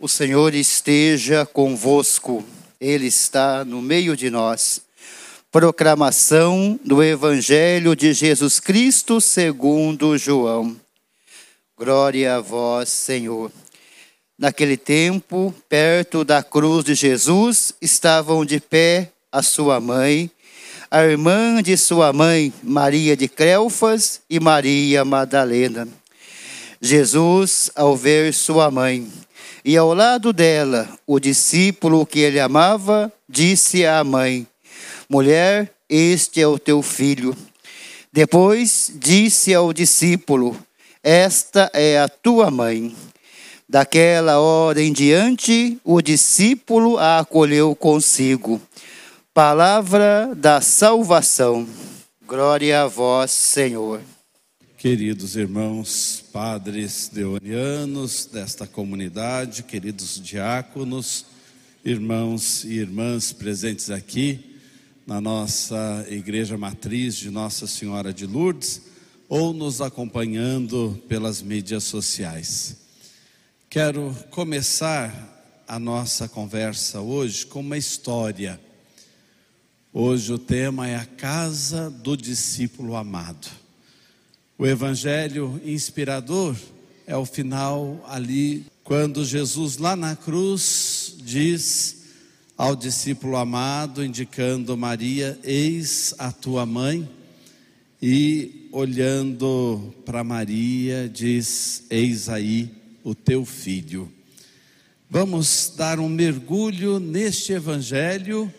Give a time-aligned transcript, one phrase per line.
[0.00, 2.44] O Senhor esteja convosco,
[2.80, 4.80] Ele está no meio de nós.
[5.50, 10.76] Proclamação do Evangelho de Jesus Cristo segundo João.
[11.76, 13.50] Glória a vós, Senhor.
[14.38, 20.30] Naquele tempo, perto da cruz de Jesus, estavam de pé a sua mãe,
[20.88, 25.88] a irmã de sua mãe, Maria de Cleofas e Maria Madalena.
[26.80, 29.10] Jesus, ao ver sua mãe,
[29.68, 34.46] e ao lado dela, o discípulo que ele amava, disse à mãe:
[35.10, 37.36] Mulher, este é o teu filho.
[38.10, 40.56] Depois disse ao discípulo:
[41.02, 42.96] Esta é a tua mãe.
[43.68, 48.58] Daquela hora em diante, o discípulo a acolheu consigo.
[49.34, 51.68] Palavra da salvação.
[52.26, 54.00] Glória a vós, Senhor.
[54.78, 61.26] Queridos irmãos, padres deonianos desta comunidade, queridos diáconos,
[61.84, 64.56] irmãos e irmãs presentes aqui
[65.04, 68.82] na nossa igreja matriz de Nossa Senhora de Lourdes
[69.28, 72.76] ou nos acompanhando pelas mídias sociais.
[73.68, 78.60] Quero começar a nossa conversa hoje com uma história.
[79.92, 83.57] Hoje o tema é a casa do discípulo amado.
[84.60, 86.56] O evangelho inspirador
[87.06, 92.06] é o final ali, quando Jesus lá na cruz diz
[92.56, 97.08] ao discípulo amado, indicando Maria: Eis a tua mãe,
[98.02, 102.68] e olhando para Maria, diz: Eis aí
[103.04, 104.12] o teu filho.
[105.08, 108.52] Vamos dar um mergulho neste evangelho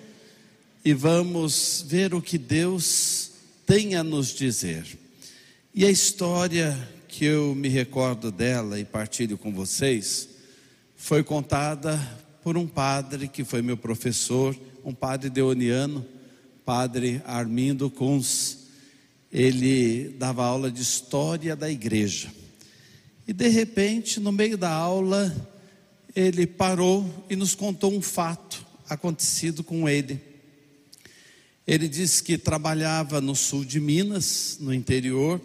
[0.84, 3.32] e vamos ver o que Deus
[3.66, 4.98] tem a nos dizer.
[5.74, 6.76] E a história
[7.08, 10.28] que eu me recordo dela e partilho com vocês
[10.96, 11.96] foi contada
[12.44, 16.04] por um padre que foi meu professor, um padre deoniano,
[16.66, 18.68] padre Armindo Kunz.
[19.32, 22.34] Ele dava aula de história da igreja.
[23.28, 25.34] E de repente, no meio da aula,
[26.16, 30.20] ele parou e nos contou um fato acontecido com ele.
[31.68, 35.40] Ele disse que trabalhava no sul de Minas, no interior,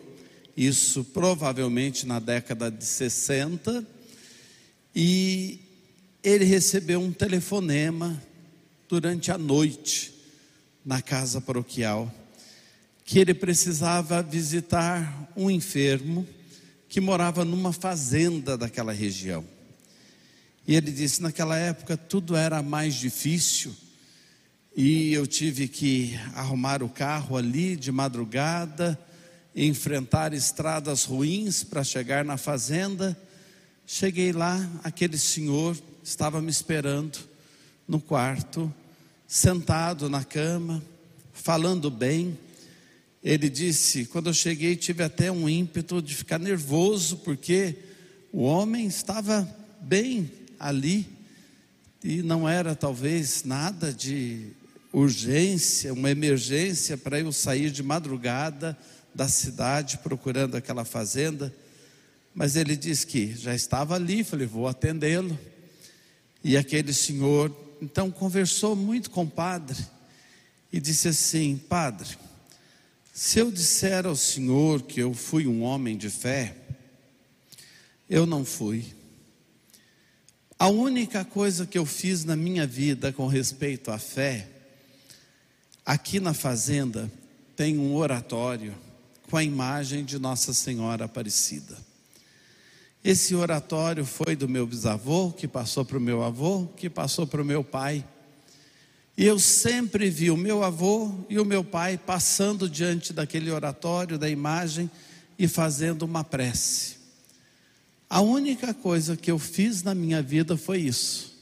[0.57, 3.85] isso provavelmente na década de 60,
[4.95, 5.61] e
[6.23, 8.23] ele recebeu um telefonema
[8.89, 10.15] durante a noite
[10.85, 12.13] na casa paroquial
[13.05, 16.27] que ele precisava visitar um enfermo
[16.89, 19.45] que morava numa fazenda daquela região.
[20.67, 23.75] E ele disse: naquela época tudo era mais difícil
[24.77, 28.99] e eu tive que arrumar o carro ali de madrugada
[29.55, 33.17] enfrentar estradas ruins para chegar na fazenda.
[33.87, 37.19] Cheguei lá, aquele senhor estava me esperando
[37.87, 38.73] no quarto,
[39.29, 40.83] sentado na cama,
[41.33, 42.37] falando bem.
[43.23, 47.77] Ele disse: quando eu cheguei, tive até um ímpeto de ficar nervoso, porque
[48.33, 49.49] o homem estava
[49.81, 51.07] bem ali
[52.03, 54.49] e não era talvez nada de
[54.93, 58.77] urgência, uma emergência para eu sair de madrugada
[59.15, 61.55] da cidade procurando aquela fazenda,
[62.35, 65.39] mas ele disse que já estava ali, falei, vou atendê-lo.
[66.43, 69.79] E aquele senhor, então, conversou muito com o padre
[70.73, 72.19] e disse assim: Padre,
[73.13, 76.57] se eu disser ao senhor que eu fui um homem de fé,
[78.11, 78.85] eu não fui.
[80.59, 84.49] A única coisa que eu fiz na minha vida com respeito à fé,
[85.87, 87.11] aqui na fazenda
[87.57, 88.75] tem um oratório
[89.31, 91.77] com a imagem de Nossa Senhora Aparecida.
[93.03, 97.43] Esse oratório foi do meu bisavô, que passou para o meu avô, que passou para
[97.43, 98.05] o meu pai.
[99.17, 104.19] E eu sempre vi o meu avô e o meu pai passando diante daquele oratório,
[104.19, 104.91] da imagem,
[105.39, 106.97] e fazendo uma prece.
[108.09, 111.35] A única coisa que eu fiz na minha vida foi isso.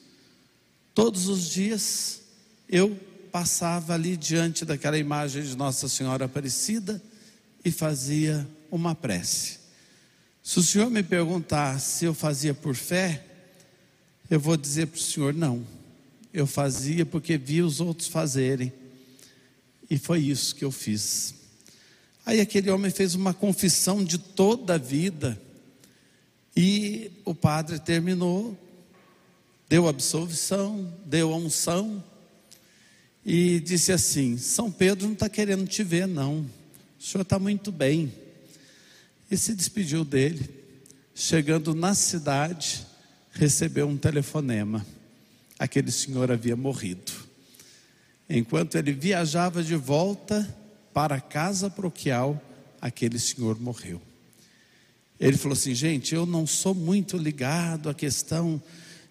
[0.94, 2.22] Todos os dias
[2.68, 2.98] eu
[3.30, 7.02] passava ali diante daquela imagem de Nossa Senhora Aparecida
[7.64, 9.58] e fazia uma prece.
[10.42, 13.24] Se o senhor me perguntar se eu fazia por fé,
[14.28, 15.64] eu vou dizer para o senhor: não.
[16.32, 18.72] Eu fazia porque vi os outros fazerem.
[19.88, 21.34] E foi isso que eu fiz.
[22.24, 25.40] Aí aquele homem fez uma confissão de toda a vida.
[26.56, 28.58] E o padre terminou,
[29.68, 32.02] deu absolvição, deu a unção.
[33.24, 36.48] E disse assim: São Pedro não está querendo te ver, não.
[37.02, 38.12] O senhor está muito bem.
[39.28, 40.48] E se despediu dele.
[41.12, 42.86] Chegando na cidade,
[43.32, 44.86] recebeu um telefonema.
[45.58, 47.10] Aquele senhor havia morrido.
[48.30, 50.48] Enquanto ele viajava de volta
[50.94, 52.40] para a casa paroquial,
[52.80, 54.00] aquele senhor morreu.
[55.18, 58.62] Ele falou assim: gente, eu não sou muito ligado à questão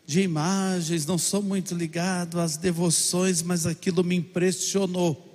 [0.08, 5.31] de imagens, não sou muito ligado às devoções, mas aquilo me impressionou.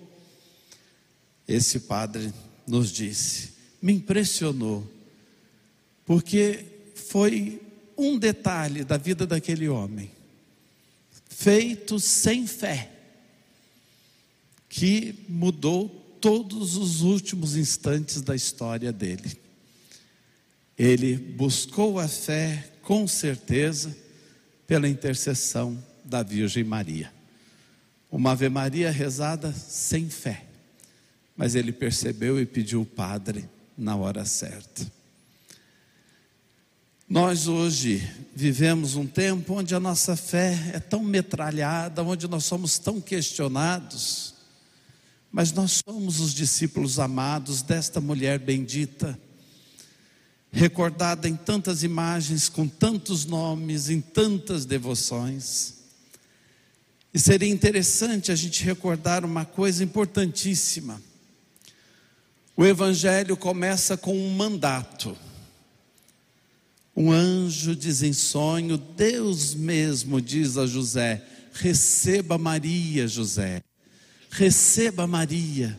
[1.47, 2.33] Esse padre
[2.67, 4.87] nos disse: me impressionou,
[6.05, 6.65] porque
[6.95, 7.61] foi
[7.97, 10.11] um detalhe da vida daquele homem,
[11.29, 12.91] feito sem fé,
[14.69, 15.89] que mudou
[16.21, 19.39] todos os últimos instantes da história dele.
[20.79, 23.97] Ele buscou a fé com certeza
[24.67, 27.13] pela intercessão da Virgem Maria.
[28.11, 30.46] Uma Ave Maria rezada sem fé,
[31.37, 34.91] mas ele percebeu e pediu o Padre na hora certa.
[37.09, 42.79] Nós hoje vivemos um tempo onde a nossa fé é tão metralhada, onde nós somos
[42.79, 44.35] tão questionados,
[45.31, 49.19] mas nós somos os discípulos amados desta mulher bendita
[50.57, 55.75] recordada em tantas imagens, com tantos nomes, em tantas devoções.
[57.13, 61.01] E seria interessante a gente recordar uma coisa importantíssima.
[62.57, 65.17] O Evangelho começa com um mandato.
[66.97, 71.23] Um anjo diz em sonho, Deus mesmo diz a José:
[71.53, 73.63] receba Maria, José,
[74.31, 75.79] receba Maria.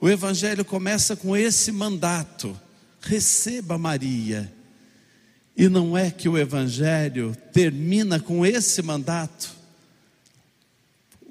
[0.00, 2.58] O Evangelho começa com esse mandato
[3.00, 4.52] receba Maria.
[5.56, 9.57] E não é que o Evangelho termina com esse mandato?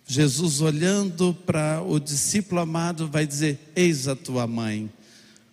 [0.07, 4.89] Jesus, olhando para o discípulo amado, vai dizer: Eis a tua mãe.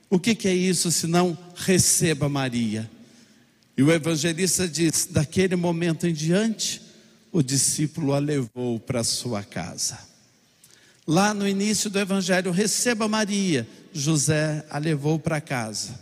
[0.08, 2.88] O que, que é isso senão receba Maria?
[3.76, 6.80] E o evangelista diz: daquele momento em diante,
[7.32, 9.98] o discípulo a levou para sua casa.
[11.04, 15.98] Lá no início do evangelho, receba Maria, José a levou para casa.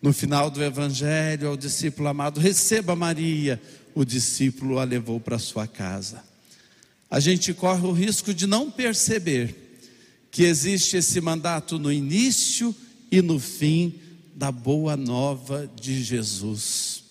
[0.00, 3.60] No final do evangelho, ao discípulo amado, receba Maria,
[3.94, 6.22] o discípulo a levou para sua casa.
[7.10, 9.80] A gente corre o risco de não perceber
[10.30, 12.74] que existe esse mandato no início
[13.10, 13.94] e no fim
[14.36, 17.02] da boa nova de Jesus.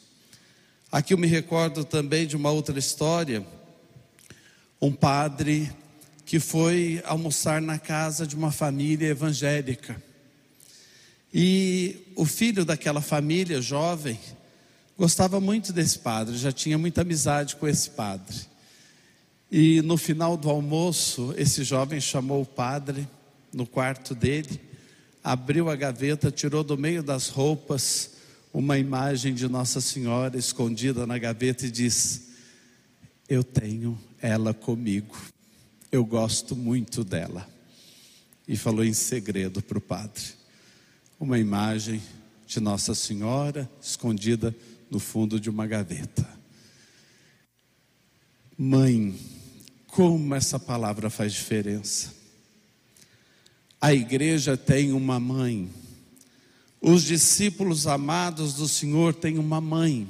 [0.90, 3.46] Aqui eu me recordo também de uma outra história,
[4.81, 5.69] um padre
[6.25, 10.01] que foi almoçar na casa de uma família evangélica.
[11.34, 14.18] E o filho daquela família jovem
[14.98, 18.38] gostava muito desse padre, já tinha muita amizade com esse padre.
[19.51, 23.07] E no final do almoço, esse jovem chamou o padre
[23.51, 24.62] no quarto dele,
[25.24, 28.12] abriu a gaveta, tirou do meio das roupas
[28.54, 32.30] uma imagem de Nossa Senhora escondida na gaveta e disse:
[33.28, 35.18] Eu tenho ela comigo,
[35.92, 37.48] eu gosto muito dela.
[38.48, 40.24] E falou em segredo para o padre
[41.19, 42.01] uma imagem
[42.48, 44.56] de Nossa Senhora escondida
[44.90, 46.28] no fundo de uma gaveta.
[48.57, 49.16] Mãe,
[49.91, 52.13] como essa palavra faz diferença.
[53.81, 55.69] A igreja tem uma mãe.
[56.81, 60.07] Os discípulos amados do Senhor têm uma mãe.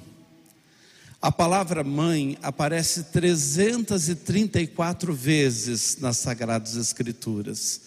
[1.21, 7.81] A palavra mãe aparece 334 vezes nas Sagradas Escrituras.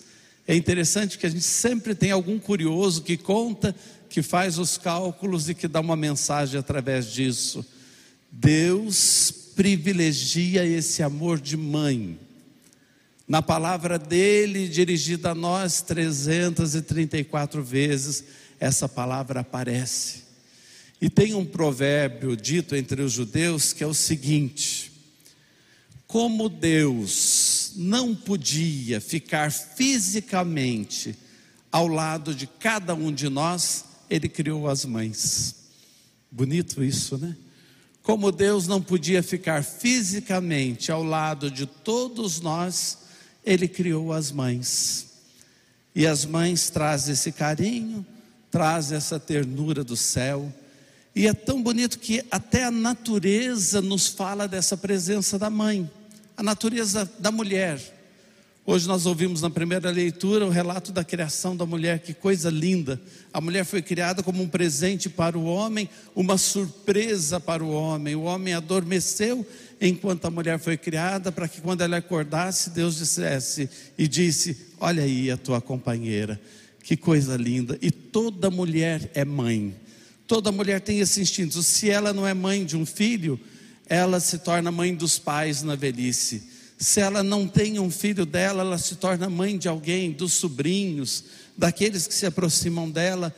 [0.47, 3.75] É interessante que a gente sempre tem algum curioso que conta,
[4.09, 7.65] que faz os cálculos e que dá uma mensagem através disso.
[8.31, 12.19] Deus privilegia esse amor de mãe.
[13.27, 18.25] Na palavra dele, dirigida a nós 334 vezes,
[18.59, 20.23] essa palavra aparece.
[21.01, 24.93] E tem um provérbio dito entre os judeus que é o seguinte:
[26.07, 31.17] como Deus não podia ficar fisicamente
[31.73, 35.55] ao lado de cada um de nós, ele criou as mães.
[36.31, 37.35] Bonito isso, né?
[38.03, 42.99] Como Deus não podia ficar fisicamente ao lado de todos nós,
[43.45, 45.07] ele criou as mães.
[45.95, 48.05] E as mães trazem esse carinho,
[48.51, 50.53] trazem essa ternura do céu.
[51.15, 55.89] E é tão bonito que até a natureza nos fala dessa presença da mãe
[56.37, 57.81] a natureza da mulher.
[58.65, 63.01] Hoje nós ouvimos na primeira leitura o relato da criação da mulher, que coisa linda.
[63.33, 68.15] A mulher foi criada como um presente para o homem, uma surpresa para o homem.
[68.15, 69.45] O homem adormeceu
[69.81, 75.03] enquanto a mulher foi criada, para que quando ela acordasse, Deus dissesse e disse: Olha
[75.03, 76.41] aí a tua companheira,
[76.85, 77.77] que coisa linda.
[77.83, 79.75] E toda mulher é mãe,
[80.25, 81.61] toda mulher tem esse instinto.
[81.65, 83.41] Se ela não é mãe de um filho,
[83.89, 86.52] ela se torna mãe dos pais na velhice.
[86.83, 91.23] Se ela não tem um filho dela, ela se torna mãe de alguém, dos sobrinhos,
[91.57, 93.33] daqueles que se aproximam dela.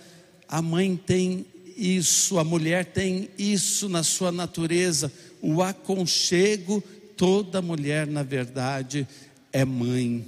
[0.48, 1.44] A mãe tem
[1.76, 6.82] isso, a mulher tem isso na sua natureza, o aconchego.
[7.18, 9.06] Toda mulher, na verdade,
[9.52, 10.24] é mãe.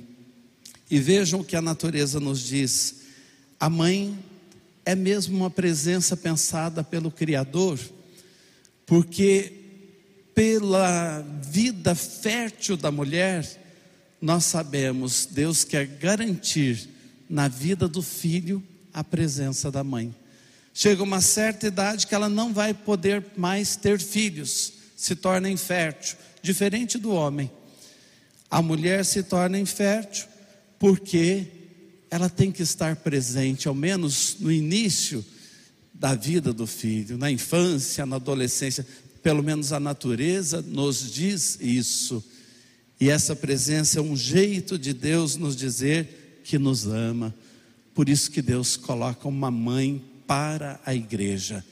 [0.90, 2.96] E vejam o que a natureza nos diz:
[3.58, 4.14] a mãe
[4.84, 7.80] é mesmo uma presença pensada pelo Criador,
[8.84, 9.65] porque
[10.36, 13.42] pela vida fértil da mulher,
[14.20, 16.90] nós sabemos, Deus quer garantir
[17.26, 18.62] na vida do filho
[18.92, 20.14] a presença da mãe.
[20.74, 26.18] Chega uma certa idade que ela não vai poder mais ter filhos, se torna infértil,
[26.42, 27.50] diferente do homem.
[28.50, 30.26] A mulher se torna infértil
[30.78, 31.46] porque
[32.10, 35.24] ela tem que estar presente, ao menos no início
[35.94, 38.86] da vida do filho, na infância, na adolescência,
[39.26, 42.22] pelo menos a natureza nos diz isso.
[43.00, 47.34] E essa presença é um jeito de Deus nos dizer que nos ama.
[47.92, 51.64] Por isso que Deus coloca uma mãe para a igreja.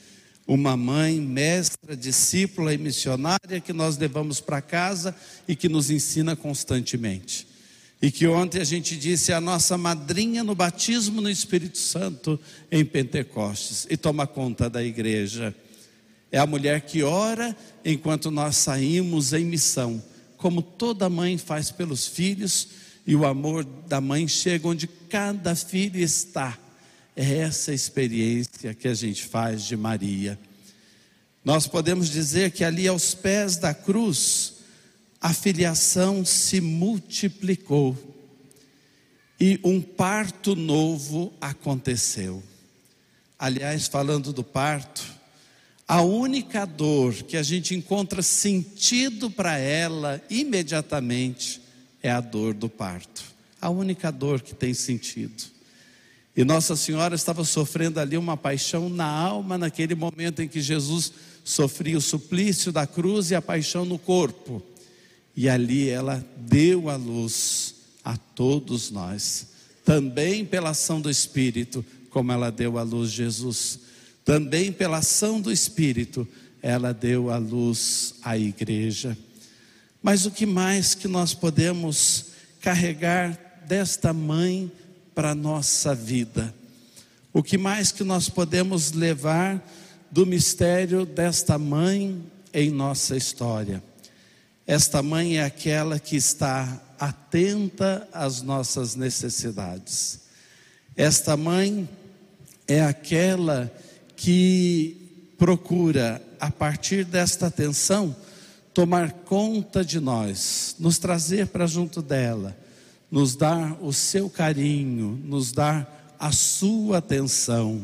[0.49, 5.15] Uma mãe, mestra, discípula e missionária que nós levamos para casa
[5.47, 7.47] e que nos ensina constantemente.
[8.03, 12.37] E que ontem a gente disse é a nossa madrinha no batismo no Espírito Santo
[12.69, 15.55] em Pentecostes e toma conta da igreja.
[16.35, 20.03] É a mulher que ora enquanto nós saímos em missão,
[20.37, 22.71] como toda mãe faz pelos filhos,
[23.07, 26.59] e o amor da mãe chega onde cada filho está.
[27.15, 30.37] É essa experiência que a gente faz de Maria.
[31.45, 34.55] Nós podemos dizer que ali aos pés da cruz,
[35.21, 37.97] a filiação se multiplicou
[39.39, 42.43] e um parto novo aconteceu.
[43.39, 45.14] Aliás, falando do parto,
[45.87, 51.61] a única dor que a gente encontra sentido para ela imediatamente
[52.03, 53.23] é a dor do parto.
[53.61, 55.45] A única dor que tem sentido.
[56.37, 61.13] E Nossa Senhora estava sofrendo ali uma paixão na alma naquele momento em que Jesus
[61.45, 64.63] sofria o suplício da cruz e a paixão no corpo.
[65.37, 67.75] E ali ela deu a luz
[68.05, 69.49] a todos nós,
[69.85, 73.81] também pela ação do Espírito, como ela deu a luz Jesus,
[74.25, 76.27] também pela ação do Espírito,
[76.63, 79.17] ela deu a luz à igreja.
[80.03, 82.27] Mas o que mais que nós podemos
[82.61, 84.73] carregar desta mãe
[85.15, 86.55] para a nossa vida?
[87.33, 89.63] O que mais que nós podemos levar
[90.11, 93.83] do mistério desta mãe em nossa história?
[94.67, 100.21] Esta mãe é aquela que está atenta às nossas necessidades.
[100.97, 101.89] Esta mãe
[102.67, 103.71] é aquela
[104.25, 108.17] que procura, a partir desta atenção,
[108.73, 112.57] tomar conta de nós, nos trazer para junto dela,
[113.11, 117.83] nos dar o seu carinho, nos dar a sua atenção.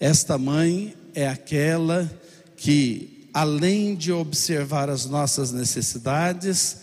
[0.00, 2.10] Esta mãe é aquela
[2.56, 6.78] que além de observar as nossas necessidades,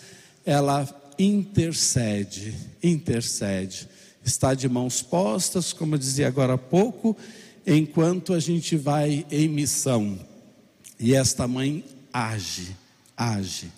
[0.45, 3.89] ela intercede, intercede.
[4.23, 7.17] Está de mãos postas, como eu dizia agora há pouco,
[7.65, 10.19] enquanto a gente vai em missão.
[10.99, 12.75] E esta mãe age,
[13.15, 13.71] age.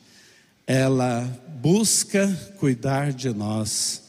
[0.67, 1.21] Ela
[1.61, 2.27] busca
[2.59, 4.03] cuidar de nós.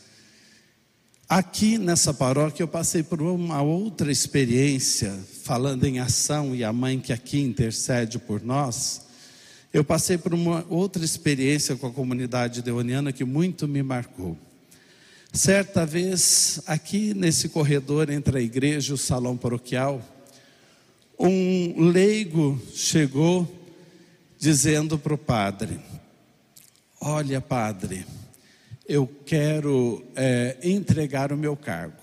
[1.28, 7.00] Aqui nessa paróquia eu passei por uma outra experiência, falando em ação e a mãe
[7.00, 9.02] que aqui intercede por nós.
[9.72, 14.38] Eu passei por uma outra experiência com a comunidade deoniana que muito me marcou.
[15.32, 20.02] Certa vez, aqui nesse corredor entre a igreja e o salão paroquial,
[21.18, 23.46] um leigo chegou
[24.38, 25.80] dizendo para o padre:
[27.00, 28.06] Olha, padre,
[28.88, 32.02] eu quero é, entregar o meu cargo.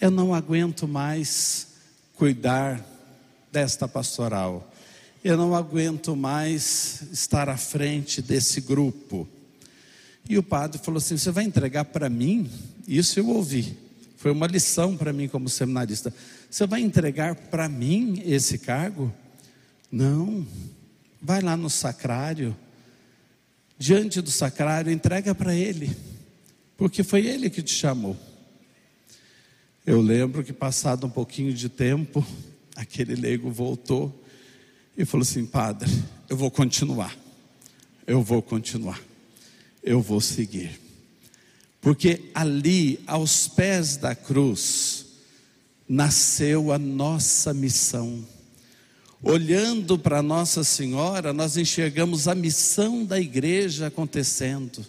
[0.00, 1.68] Eu não aguento mais
[2.14, 2.84] cuidar
[3.50, 4.72] desta pastoral.
[5.22, 9.28] Eu não aguento mais estar à frente desse grupo.
[10.28, 12.50] E o padre falou assim: Você vai entregar para mim?
[12.86, 13.76] Isso eu ouvi.
[14.16, 16.14] Foi uma lição para mim como seminarista.
[16.48, 19.12] Você vai entregar para mim esse cargo?
[19.90, 20.46] Não.
[21.20, 22.56] Vai lá no sacrário
[23.82, 25.90] diante do sacrário, entrega para Ele,
[26.76, 28.16] porque foi Ele que te chamou.
[29.84, 32.24] Eu lembro que, passado um pouquinho de tempo,
[32.76, 34.24] aquele leigo voltou
[34.96, 35.90] e falou assim: Padre,
[36.28, 37.16] eu vou continuar,
[38.06, 39.00] eu vou continuar,
[39.82, 40.80] eu vou seguir.
[41.80, 45.06] Porque ali, aos pés da cruz,
[45.88, 48.24] nasceu a nossa missão.
[49.22, 54.84] Olhando para Nossa Senhora, nós enxergamos a missão da igreja acontecendo,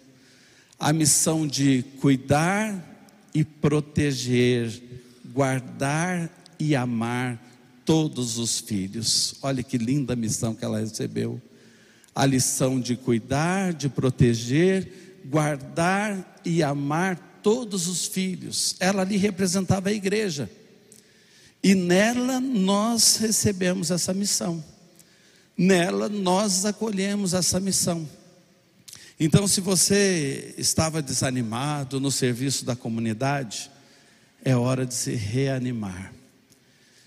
[0.79, 4.81] a missão de cuidar e proteger,
[5.25, 7.39] guardar e amar
[7.85, 9.35] todos os filhos.
[9.41, 11.41] Olha que linda missão que ela recebeu.
[12.15, 18.75] A lição de cuidar, de proteger, guardar e amar todos os filhos.
[18.79, 20.50] Ela ali representava a igreja.
[21.63, 24.63] E nela nós recebemos essa missão.
[25.58, 28.08] Nela nós acolhemos essa missão.
[29.20, 33.72] Então, se você estava desanimado no serviço da comunidade,
[34.43, 36.13] é hora de se reanimar.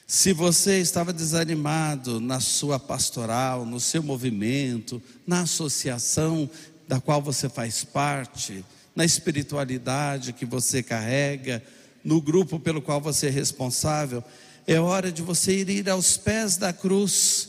[0.06, 6.48] Se você estava desanimado na sua pastoral, no seu movimento, na associação
[6.86, 11.60] da qual você faz parte, na espiritualidade que você carrega,
[12.04, 14.22] no grupo pelo qual você é responsável,
[14.64, 17.48] é hora de você ir aos pés da cruz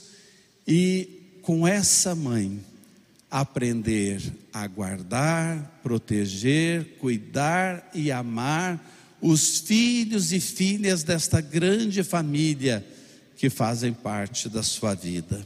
[0.68, 2.60] e com essa mãe
[3.30, 4.20] aprender
[4.52, 8.84] a guardar, proteger, cuidar e amar
[9.22, 12.86] os filhos e filhas desta grande família
[13.36, 15.46] que fazem parte da sua vida.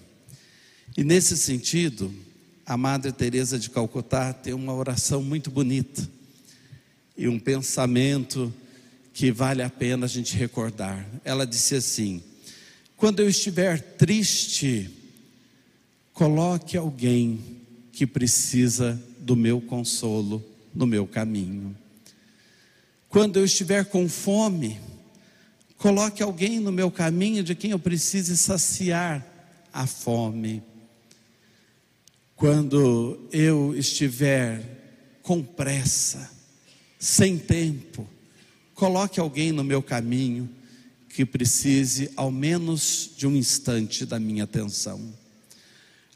[0.97, 2.13] E nesse sentido,
[2.65, 6.07] a Madre Teresa de Calcutá tem uma oração muito bonita
[7.17, 8.53] e um pensamento
[9.13, 11.05] que vale a pena a gente recordar.
[11.23, 12.21] Ela disse assim:
[12.95, 14.89] Quando eu estiver triste,
[16.13, 17.39] coloque alguém
[17.91, 21.75] que precisa do meu consolo no meu caminho.
[23.11, 24.79] Quando eu estiver com fome,
[25.77, 29.27] coloque alguém no meu caminho de quem eu precise saciar
[29.73, 30.63] a fome.
[32.37, 34.63] Quando eu estiver
[35.21, 36.31] com pressa,
[36.97, 38.07] sem tempo,
[38.73, 40.49] coloque alguém no meu caminho
[41.09, 45.13] que precise ao menos de um instante da minha atenção.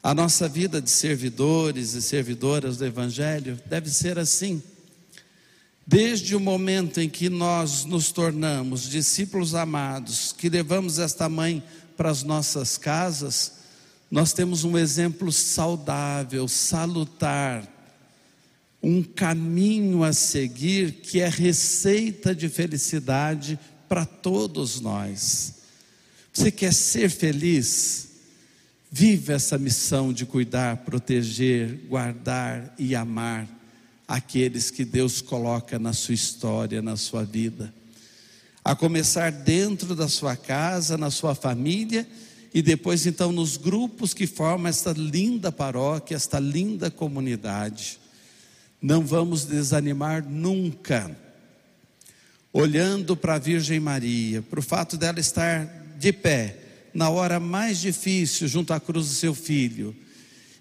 [0.02, 4.62] A nossa vida de servidores e servidoras do Evangelho deve ser assim
[5.86, 11.62] Desde o momento em que nós nos tornamos discípulos amados, que levamos esta mãe
[11.96, 13.52] para as nossas casas,
[14.10, 17.72] nós temos um exemplo saudável, salutar,
[18.82, 23.56] um caminho a seguir que é receita de felicidade
[23.88, 25.54] para todos nós.
[26.32, 28.08] Você quer ser feliz?
[28.90, 33.55] Vive essa missão de cuidar, proteger, guardar e amar
[34.06, 37.74] aqueles que Deus coloca na sua história, na sua vida.
[38.64, 42.06] A começar dentro da sua casa, na sua família
[42.54, 47.98] e depois então nos grupos que formam esta linda paróquia, esta linda comunidade.
[48.80, 51.16] Não vamos desanimar nunca.
[52.52, 55.66] Olhando para a Virgem Maria, para o fato dela estar
[55.98, 56.58] de pé,
[56.94, 59.94] na hora mais difícil, junto à cruz do seu filho,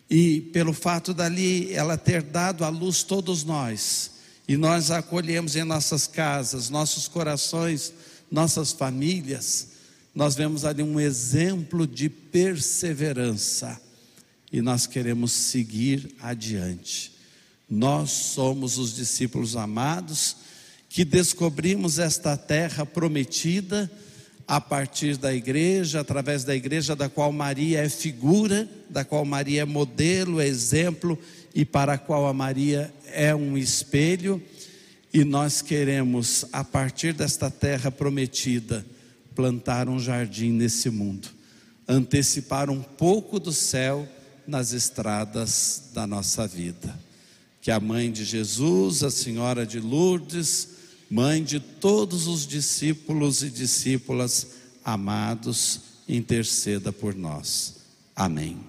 [0.09, 4.11] e pelo fato dali ela ter dado à luz todos nós,
[4.47, 7.93] e nós a acolhemos em nossas casas, nossos corações,
[8.29, 9.69] nossas famílias,
[10.13, 13.81] nós vemos ali um exemplo de perseverança.
[14.51, 17.11] E nós queremos seguir adiante.
[17.69, 20.37] Nós somos os discípulos amados
[20.87, 23.91] que descobrimos esta terra prometida
[24.47, 29.63] a partir da igreja, através da igreja da qual Maria é figura, da qual Maria
[29.63, 31.17] é modelo, é exemplo
[31.53, 34.41] e para a qual a Maria é um espelho.
[35.11, 38.85] E nós queremos, a partir desta terra prometida,
[39.33, 41.27] plantar um jardim nesse mundo,
[41.87, 44.07] antecipar um pouco do céu
[44.45, 46.97] nas estradas da nossa vida.
[47.61, 50.74] Que a mãe de Jesus, a Senhora de Lourdes,
[51.09, 54.47] mãe de todos os discípulos e discípulas
[54.83, 57.75] amados, interceda por nós.
[58.15, 58.65] Amém.